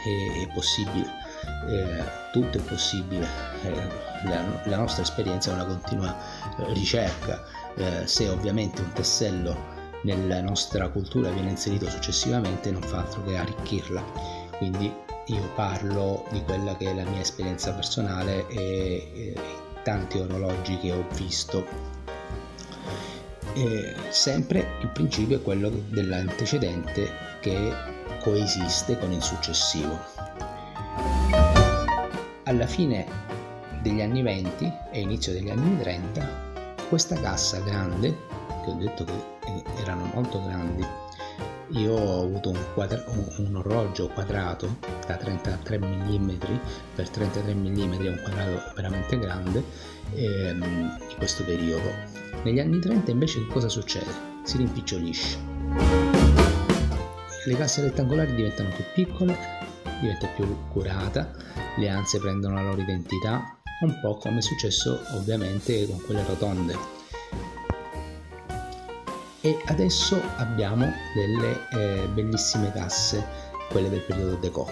è, 0.03 0.41
è 0.41 0.47
possibile. 0.53 1.19
Eh, 1.67 2.03
tutto 2.31 2.57
è 2.57 2.61
possibile, 2.61 3.27
eh, 3.63 3.87
la, 4.25 4.43
la, 4.65 4.77
nostra 4.77 5.03
esperienza 5.03 5.51
è 5.51 5.53
una 5.53 5.65
continua 5.65 6.15
eh, 6.57 6.73
ricerca, 6.73 7.43
eh, 7.75 8.07
se 8.07 8.29
ovviamente 8.29 8.81
un 8.81 8.91
tassello 8.93 9.79
nella 10.03 10.41
nostra 10.41 10.89
cultura 10.89 11.29
viene 11.29 11.51
inserito 11.51 11.89
successivamente 11.89 12.71
non 12.71 12.81
fa 12.81 12.99
altro 12.99 13.23
che 13.23 13.37
arricchirla, 13.37 14.03
quindi 14.57 14.91
io 15.25 15.49
parlo 15.55 16.25
di 16.31 16.43
quella 16.43 16.75
che 16.75 16.91
è 16.91 16.93
la 16.93 17.05
mia 17.05 17.21
esperienza 17.21 17.73
personale 17.73 18.47
e, 18.47 19.11
e 19.13 19.35
tanti 19.83 20.19
orologi 20.19 20.77
che 20.77 20.91
ho 20.91 21.05
visto. 21.13 22.00
E 23.53 23.93
sempre 24.09 24.77
il 24.81 24.89
principio 24.89 25.37
è 25.37 25.41
quello 25.41 25.69
dell'antecedente 25.89 27.09
che 27.41 27.73
coesiste 28.21 28.97
con 28.97 29.11
il 29.11 29.21
successivo. 29.21 29.99
alla 32.51 32.67
fine 32.67 33.05
degli 33.81 34.01
anni 34.01 34.21
20 34.21 34.71
e 34.91 34.99
inizio 34.99 35.31
degli 35.31 35.49
anni 35.49 35.79
30 35.79 36.49
questa 36.89 37.15
cassa 37.15 37.59
grande, 37.61 38.09
che 38.63 38.69
ho 38.69 38.73
detto 38.73 39.05
che 39.05 39.63
erano 39.81 40.11
molto 40.13 40.43
grandi, 40.43 40.85
io 41.69 41.93
ho 41.93 42.23
avuto 42.23 42.49
un, 42.49 42.59
quadra- 42.73 43.03
un 43.07 43.55
orologio 43.55 44.09
quadrato 44.09 44.75
da 45.07 45.15
33 45.15 45.77
mm 45.79 46.31
per 46.93 47.09
33 47.09 47.53
mm, 47.53 47.91
un 48.07 48.19
quadrato 48.21 48.73
veramente 48.75 49.17
grande 49.17 49.63
ehm, 50.13 50.97
di 51.07 51.15
questo 51.15 51.45
periodo. 51.45 52.20
Negli 52.43 52.59
anni 52.59 52.79
30 52.79 53.11
invece 53.11 53.39
che 53.39 53.47
cosa 53.51 53.69
succede? 53.69 54.11
Si 54.43 54.57
rimpicciolisce. 54.57 55.37
Le 57.45 57.55
casse 57.55 57.81
rettangolari 57.81 58.35
diventano 58.35 58.69
più 58.69 58.83
piccole, 58.93 59.37
diventa 59.99 60.27
più 60.27 60.45
curata, 60.69 61.31
le 61.77 61.89
anse 61.89 62.19
prendono 62.19 62.55
la 62.55 62.63
loro 62.63 62.81
identità, 62.81 63.57
un 63.81 63.99
po' 64.01 64.17
come 64.17 64.39
è 64.39 64.41
successo 64.41 64.99
ovviamente 65.13 65.87
con 65.87 66.01
quelle 66.01 66.23
rotonde 66.25 66.99
e 69.41 69.59
adesso 69.65 70.21
abbiamo 70.37 70.91
delle 71.15 71.67
eh, 71.71 72.07
bellissime 72.13 72.71
casse, 72.71 73.25
quelle 73.69 73.89
del 73.89 74.01
periodo 74.01 74.35
Deco. 74.35 74.69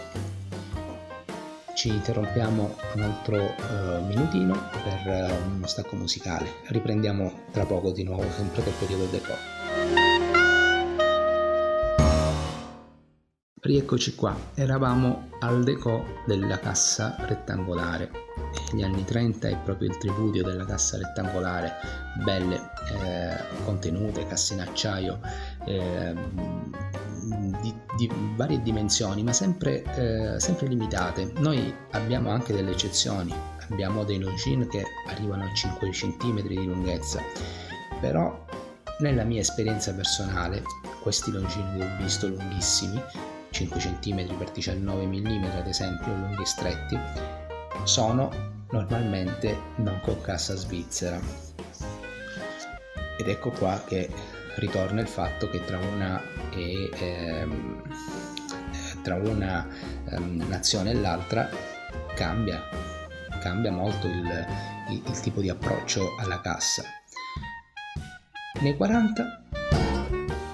Ci 1.79 1.87
interrompiamo 1.87 2.75
un 2.95 3.01
altro 3.03 3.37
eh, 3.37 4.01
minutino 4.01 4.69
per 4.83 5.07
eh, 5.07 5.31
uno 5.55 5.65
stacco 5.65 5.95
musicale. 5.95 6.55
Riprendiamo 6.65 7.43
tra 7.53 7.65
poco 7.65 7.93
di 7.93 8.03
nuovo 8.03 8.29
sempre 8.31 8.61
col 8.63 8.73
periodo 8.73 9.05
Deco. 9.05 10.08
Rieccoci 13.69 14.15
qua, 14.15 14.35
eravamo 14.55 15.29
al 15.41 15.63
deco 15.63 16.23
della 16.25 16.57
cassa 16.57 17.15
rettangolare. 17.19 18.09
Negli 18.71 18.81
anni 18.81 19.03
30 19.03 19.47
è 19.47 19.57
proprio 19.57 19.89
il 19.89 19.97
tripudio 19.97 20.43
della 20.43 20.65
cassa 20.65 20.97
rettangolare, 20.97 21.73
belle, 22.23 22.55
eh, 22.55 23.63
contenute, 23.65 24.25
casse 24.25 24.55
in 24.55 24.61
acciaio, 24.61 25.19
eh, 25.67 26.15
di, 27.61 27.75
di, 27.95 28.11
varie 28.35 28.59
dimensioni, 28.63 29.21
ma 29.21 29.33
sempre, 29.33 29.83
eh, 29.83 30.39
sempre, 30.39 30.65
limitate. 30.65 31.31
Noi 31.37 31.71
abbiamo 31.91 32.31
anche 32.31 32.53
delle 32.53 32.71
eccezioni, 32.71 33.31
abbiamo 33.69 34.03
dei 34.03 34.17
longines 34.17 34.67
che 34.67 34.83
arrivano 35.09 35.43
a 35.43 35.53
5 35.53 35.91
cm 35.91 36.41
di 36.41 36.65
lunghezza, 36.65 37.21
però 38.01 38.47
nella 39.01 39.23
mia 39.25 39.41
esperienza 39.41 39.93
personale, 39.93 40.63
questi 41.03 41.31
longines 41.31 41.77
che 41.77 41.83
ho 41.83 42.03
visto 42.03 42.27
lunghissimi, 42.27 42.99
5 43.59 43.77
cm 43.77 44.37
per 44.37 44.51
19 44.51 45.05
mm 45.05 45.43
ad 45.57 45.67
esempio 45.67 46.15
lunghi 46.15 46.43
e 46.43 46.45
stretti 46.45 46.97
sono 47.83 48.31
normalmente 48.71 49.73
non 49.77 49.99
con 50.01 50.21
cassa 50.21 50.55
svizzera 50.55 51.19
ed 53.17 53.27
ecco 53.27 53.51
qua 53.51 53.83
che 53.85 54.09
ritorna 54.55 55.01
il 55.01 55.09
fatto 55.09 55.49
che 55.49 55.65
tra 55.65 55.77
una, 55.77 56.21
e, 56.51 56.89
ehm, 56.93 57.81
tra 59.01 59.15
una 59.15 59.67
ehm, 60.09 60.47
nazione 60.47 60.91
e 60.91 60.93
l'altra 60.93 61.49
cambia, 62.15 62.61
cambia 63.41 63.71
molto 63.71 64.07
il, 64.07 64.47
il, 64.89 65.03
il 65.05 65.19
tipo 65.19 65.41
di 65.41 65.49
approccio 65.49 66.15
alla 66.17 66.39
cassa 66.39 66.83
nei 68.61 68.77
40 68.77 69.43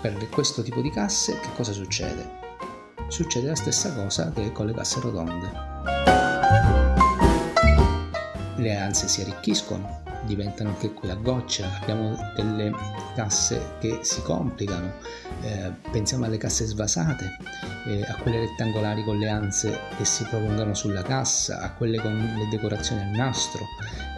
per 0.01 0.27
questo 0.29 0.63
tipo 0.63 0.81
di 0.81 0.89
casse 0.89 1.39
che 1.39 1.49
cosa 1.55 1.71
succede? 1.71 2.44
Succede 3.07 3.47
la 3.47 3.55
stessa 3.55 3.93
cosa 3.93 4.31
che 4.31 4.51
con 4.51 4.65
le 4.65 4.73
casse 4.73 4.99
rotonde. 4.99 5.73
Le 8.55 8.77
anse 8.77 9.07
si 9.07 9.21
arricchiscono, 9.21 10.01
diventano 10.25 10.69
anche 10.69 10.93
qui 10.93 11.09
a 11.09 11.15
goccia, 11.15 11.69
abbiamo 11.81 12.15
delle 12.35 12.71
casse 13.15 13.75
che 13.79 13.99
si 14.01 14.21
complicano, 14.21 14.93
eh, 15.41 15.71
pensiamo 15.91 16.25
alle 16.25 16.37
casse 16.37 16.65
svasate, 16.65 17.37
eh, 17.87 18.01
a 18.01 18.15
quelle 18.15 18.39
rettangolari 18.39 19.03
con 19.03 19.17
le 19.17 19.29
anse 19.29 19.79
che 19.97 20.05
si 20.05 20.23
prolungano 20.25 20.73
sulla 20.73 21.03
cassa, 21.03 21.59
a 21.61 21.73
quelle 21.73 21.99
con 21.99 22.15
le 22.15 22.47
decorazioni 22.49 23.01
a 23.01 23.09
nastro, 23.15 23.65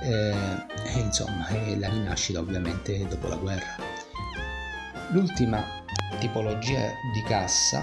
eh, 0.03 0.35
e 0.85 0.99
insomma 0.99 1.47
è 1.47 1.75
la 1.75 1.89
rinascita 1.89 2.39
ovviamente 2.39 3.05
dopo 3.07 3.27
la 3.27 3.35
guerra. 3.35 3.75
L'ultima 5.09 5.63
tipologia 6.19 6.91
di 7.13 7.21
cassa 7.23 7.81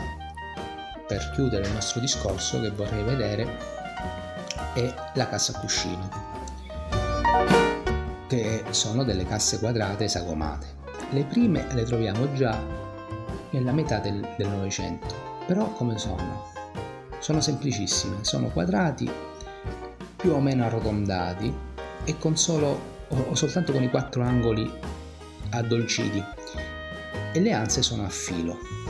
per 1.06 1.30
chiudere 1.32 1.66
il 1.66 1.72
nostro 1.72 2.00
discorso 2.00 2.60
che 2.60 2.70
vorrei 2.70 3.02
vedere 3.02 3.58
è 4.74 4.94
la 5.14 5.28
cassa 5.28 5.58
cuscino 5.58 6.08
che 8.26 8.64
sono 8.70 9.04
delle 9.04 9.26
casse 9.26 9.58
quadrate 9.58 10.08
sagomate 10.08 10.66
le 11.10 11.24
prime 11.24 11.66
le 11.74 11.84
troviamo 11.84 12.32
già 12.32 12.58
nella 13.50 13.72
metà 13.72 13.98
del 13.98 14.26
Novecento 14.38 15.14
però 15.46 15.70
come 15.72 15.98
sono? 15.98 16.50
sono 17.18 17.40
semplicissime 17.40 18.18
sono 18.22 18.48
quadrati 18.48 19.10
più 20.16 20.32
o 20.32 20.40
meno 20.40 20.64
arrotondati 20.64 21.54
e 22.04 22.18
con 22.18 22.36
solo 22.36 22.92
o 23.08 23.34
soltanto 23.34 23.72
con 23.72 23.82
i 23.82 23.90
quattro 23.90 24.22
angoli 24.22 24.70
addolciti 25.50 26.24
e 27.32 27.40
le 27.40 27.52
anse 27.52 27.82
sono 27.82 28.04
a 28.04 28.08
filo 28.08 28.83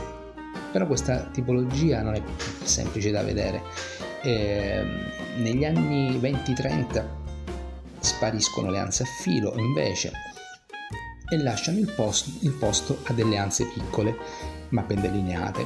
però 0.75 0.87
questa 0.87 1.19
tipologia 1.31 2.01
non 2.01 2.15
è 2.15 2.21
semplice 2.63 3.09
da 3.09 3.23
vedere. 3.23 3.63
Eh, 4.21 4.83
negli 5.37 5.63
anni 5.63 6.19
20-30 6.19 7.05
spariscono 7.99 8.69
le 8.69 8.79
anse 8.79 9.03
a 9.03 9.05
filo 9.05 9.53
invece 9.55 10.11
e 11.29 11.37
lasciano 11.37 11.79
il 11.79 11.89
posto, 11.95 12.29
il 12.41 12.51
posto 12.51 12.99
a 13.05 13.13
delle 13.13 13.37
anse 13.37 13.67
piccole 13.67 14.17
ma 14.69 14.81
pendelineate 14.81 15.65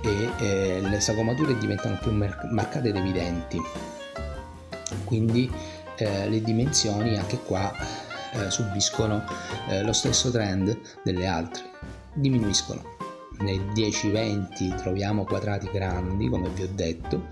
e 0.00 0.30
eh, 0.38 0.80
le 0.80 1.00
sagomature 1.00 1.58
diventano 1.58 1.98
più 2.00 2.10
marcate 2.12 2.88
ed 2.88 2.96
evidenti 2.96 3.60
quindi 5.04 5.50
eh, 5.96 6.26
le 6.30 6.40
dimensioni 6.40 7.18
anche 7.18 7.38
qua 7.40 7.70
eh, 8.32 8.50
subiscono 8.50 9.26
eh, 9.68 9.82
lo 9.82 9.92
stesso 9.92 10.30
trend 10.30 10.74
delle 11.04 11.26
altre. 11.26 11.64
Diminuiscono 12.14 13.01
nel 13.42 13.60
10-20 13.74 14.76
troviamo 14.76 15.24
quadrati 15.24 15.68
grandi 15.70 16.28
come 16.28 16.48
vi 16.50 16.62
ho 16.62 16.68
detto 16.72 17.28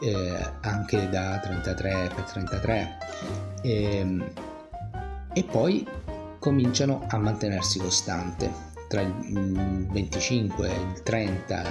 eh, 0.00 0.38
anche 0.60 1.08
da 1.08 1.38
33 1.38 2.10
x 2.14 2.32
33 2.32 2.98
e, 3.62 4.32
e 5.32 5.44
poi 5.44 5.86
cominciano 6.38 7.06
a 7.08 7.18
mantenersi 7.18 7.78
costante. 7.78 8.68
Tra 8.88 9.02
il 9.02 9.86
25 9.88 10.68
e 10.68 10.74
il 10.74 11.02
30 11.02 11.64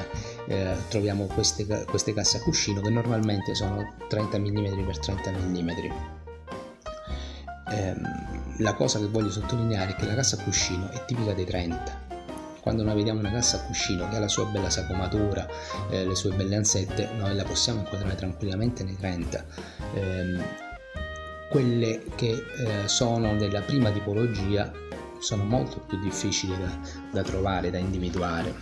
eh, 0.48 0.76
troviamo 0.88 1.26
queste, 1.26 1.66
queste 1.84 2.14
casse 2.14 2.38
a 2.38 2.42
cuscino 2.42 2.80
che 2.80 2.90
normalmente 2.90 3.54
sono 3.56 3.96
30 4.08 4.40
mm 4.40 4.90
x 4.90 5.00
30 5.00 5.32
mm 5.32 5.70
eh, 7.72 7.94
la 8.60 8.74
cosa 8.74 9.00
che 9.00 9.08
voglio 9.08 9.30
sottolineare 9.30 9.92
è 9.92 9.96
che 9.96 10.06
la 10.06 10.16
cassa 10.16 10.38
a 10.38 10.44
cuscino 10.44 10.90
è 10.90 11.06
tipica 11.06 11.34
dei 11.34 11.46
30 11.46 12.09
quando 12.62 12.84
noi 12.84 12.96
vediamo 12.96 13.20
una 13.20 13.32
cassa 13.32 13.58
a 13.58 13.62
cuscino 13.62 14.08
che 14.10 14.16
ha 14.16 14.20
la 14.20 14.28
sua 14.28 14.46
bella 14.46 14.70
sagomatura, 14.70 15.48
eh, 15.90 16.06
le 16.06 16.16
sue 16.16 16.32
belle 16.32 16.56
ansette, 16.56 17.10
noi 17.18 17.36
la 17.36 17.44
possiamo 17.44 17.80
inquadrare 17.80 18.16
tranquillamente 18.16 18.84
nei 18.84 18.98
30. 18.98 19.46
Eh, 19.94 20.68
quelle 21.50 22.04
che 22.16 22.30
eh, 22.30 22.88
sono 22.88 23.36
della 23.36 23.62
prima 23.62 23.90
tipologia 23.90 24.72
sono 25.20 25.44
molto 25.44 25.80
più 25.80 26.00
difficili 26.00 26.58
da, 26.58 26.78
da 27.12 27.24
trovare, 27.24 27.72
da 27.72 27.78
individuare. 27.78 28.54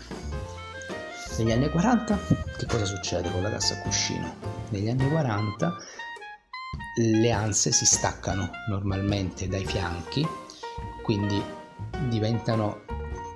Negli 1.37 1.51
anni 1.51 1.69
40 1.69 2.17
che 2.57 2.65
cosa 2.65 2.85
succede 2.85 3.29
con 3.31 3.43
la 3.43 3.51
cassa 3.51 3.75
a 3.75 3.81
cuscino? 3.81 4.33
Negli 4.69 4.89
anni 4.89 5.07
40 5.07 5.75
le 6.99 7.31
anse 7.31 7.71
si 7.71 7.85
staccano 7.85 8.49
normalmente 8.69 9.47
dai 9.47 9.65
fianchi, 9.65 10.27
quindi 11.03 11.39
diventano 12.09 12.85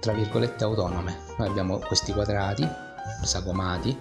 tra 0.02 0.12
virgolette 0.14 0.66
autonome. 0.66 1.16
Noi 1.38 1.48
abbiamo 1.48 1.78
questi 1.78 2.12
quadrati 2.12 2.68
sagomati, 3.24 3.98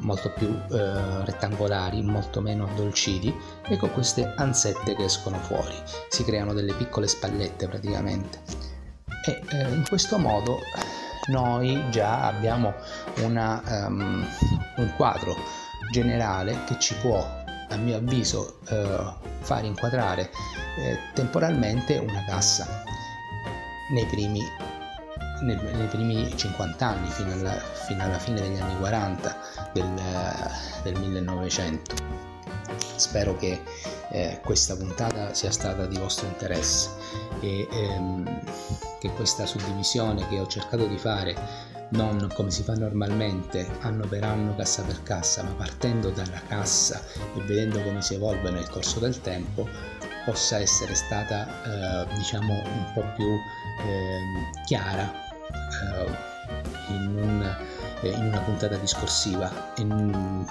molto 0.00 0.30
più 0.30 0.48
eh, 0.48 1.24
rettangolari, 1.24 2.02
molto 2.02 2.40
meno 2.40 2.66
addolciti 2.66 3.34
e 3.66 3.76
con 3.76 3.90
queste 3.92 4.34
ansette 4.36 4.94
che 4.94 5.04
escono 5.04 5.38
fuori. 5.38 5.74
Si 6.08 6.22
creano 6.22 6.52
delle 6.52 6.74
piccole 6.74 7.08
spallette 7.08 7.66
praticamente. 7.66 8.42
E 9.24 9.42
eh, 9.50 9.72
in 9.72 9.84
questo 9.88 10.18
modo 10.18 10.58
noi 11.28 11.82
già 11.90 12.26
abbiamo 12.26 12.74
una, 13.22 13.62
um, 13.86 14.26
un 14.76 14.92
quadro 14.96 15.34
generale 15.90 16.64
che 16.66 16.78
ci 16.78 16.94
può, 16.96 17.18
a 17.70 17.76
mio 17.76 17.96
avviso, 17.96 18.60
eh, 18.68 19.14
far 19.40 19.64
inquadrare 19.64 20.30
eh, 20.78 20.98
temporalmente 21.14 21.96
una 21.96 22.24
cassa 22.26 22.84
nei 23.90 24.04
primi 24.06 24.42
nei, 25.40 25.56
nei 25.56 25.86
primi 25.86 26.36
50 26.36 26.86
anni, 26.86 27.08
fino 27.10 27.32
alla, 27.32 27.52
fino 27.52 28.02
alla, 28.02 28.18
fine 28.18 28.40
degli 28.40 28.58
anni 28.58 28.76
40 28.78 29.36
del, 29.72 29.94
del 30.82 30.98
1900. 30.98 31.94
Spero 32.96 33.36
che 33.36 33.62
eh, 34.10 34.40
questa 34.44 34.76
puntata 34.76 35.34
sia 35.34 35.50
stata 35.50 35.86
di 35.86 35.98
vostro 35.98 36.26
interesse 36.26 36.90
e 37.40 37.66
ehm, 37.70 38.40
che 38.98 39.10
questa 39.12 39.46
suddivisione 39.46 40.26
che 40.28 40.40
ho 40.40 40.46
cercato 40.46 40.86
di 40.86 40.98
fare 40.98 41.66
non 41.90 42.28
come 42.34 42.50
si 42.50 42.62
fa 42.62 42.74
normalmente 42.74 43.66
anno 43.80 44.06
per 44.06 44.24
anno 44.24 44.54
cassa 44.54 44.82
per 44.82 45.02
cassa 45.02 45.42
ma 45.42 45.52
partendo 45.52 46.10
dalla 46.10 46.42
cassa 46.46 47.00
e 47.16 47.40
vedendo 47.42 47.82
come 47.82 48.02
si 48.02 48.14
evolve 48.14 48.50
nel 48.50 48.68
corso 48.68 48.98
del 48.98 49.20
tempo 49.22 49.66
possa 50.26 50.58
essere 50.58 50.94
stata 50.94 51.46
eh, 52.04 52.14
diciamo 52.14 52.52
un 52.52 52.90
po' 52.92 53.04
più 53.14 53.24
eh, 53.26 54.50
chiara 54.66 55.27
eh, 55.50 56.92
in, 56.92 57.16
un, 57.16 57.56
eh, 58.00 58.08
in, 58.08 58.26
una 58.26 58.40
puntata 58.40 58.76
discorsiva 58.76 59.48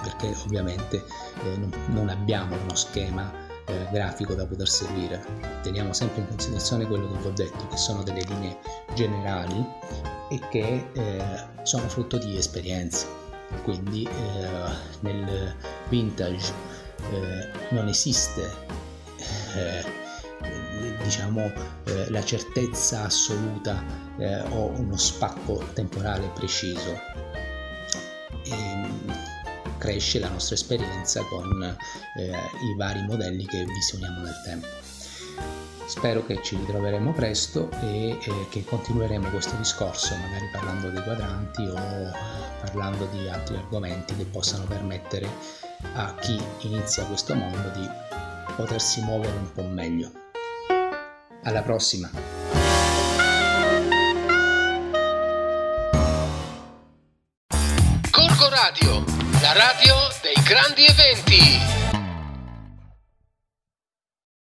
perché 0.02 0.34
ovviamente 0.44 1.04
eh, 1.44 1.56
non, 1.56 1.72
non 1.88 2.08
abbiamo 2.08 2.56
uno 2.60 2.74
schema 2.74 3.30
eh, 3.66 3.86
grafico 3.90 4.34
da 4.34 4.46
poter 4.46 4.68
seguire. 4.68 5.24
Teniamo 5.62 5.92
sempre 5.92 6.22
in 6.22 6.28
considerazione 6.28 6.86
quello 6.86 7.10
che 7.12 7.18
vi 7.18 7.26
ho 7.26 7.32
detto, 7.32 7.66
che 7.68 7.76
sono 7.76 8.02
delle 8.02 8.22
linee 8.22 8.58
generali 8.94 9.64
e 10.30 10.40
che 10.50 10.88
eh, 10.92 11.46
sono 11.62 11.88
frutto 11.88 12.18
di 12.18 12.36
esperienze. 12.36 13.06
Quindi 13.62 14.04
eh, 14.04 14.70
nel 15.00 15.54
vintage 15.88 16.52
non 17.70 17.86
esiste 17.88 18.66
diciamo 21.08 21.50
eh, 21.84 22.10
la 22.10 22.22
certezza 22.22 23.04
assoluta 23.04 23.82
o 24.50 24.66
uno 24.76 24.96
spacco 24.96 25.64
temporale 25.72 26.28
preciso. 26.34 27.00
E, 28.44 28.50
ehm, 28.50 29.36
cresce 29.78 30.18
la 30.18 30.28
nostra 30.28 30.56
esperienza 30.56 31.22
con 31.22 31.62
eh, 32.16 32.26
i 32.26 32.76
vari 32.76 33.02
modelli 33.02 33.46
che 33.46 33.64
visioniamo 33.64 34.20
nel 34.20 34.42
tempo. 34.44 34.66
Spero 35.86 36.26
che 36.26 36.42
ci 36.42 36.56
ritroveremo 36.56 37.12
presto 37.12 37.70
e 37.80 38.10
eh, 38.10 38.46
che 38.50 38.64
continueremo 38.64 39.30
questo 39.30 39.56
discorso, 39.56 40.14
magari 40.16 40.50
parlando 40.52 40.90
dei 40.90 41.02
quadranti 41.02 41.62
o 41.62 42.12
parlando 42.60 43.06
di 43.12 43.26
altri 43.28 43.56
argomenti 43.56 44.14
che 44.14 44.24
possano 44.24 44.64
permettere 44.64 45.26
a 45.94 46.14
chi 46.16 46.38
inizia 46.62 47.04
questo 47.04 47.34
mondo 47.34 47.70
di 47.70 47.88
potersi 48.56 49.00
muovere 49.00 49.36
un 49.36 49.52
po' 49.52 49.62
meglio. 49.62 50.27
Alla 51.48 51.62
prossima! 51.62 52.10
Corco 58.10 58.48
Radio, 58.50 59.02
la 59.40 59.52
radio 59.54 59.94
dei 60.20 60.42
grandi 60.44 60.84
eventi. 60.84 61.77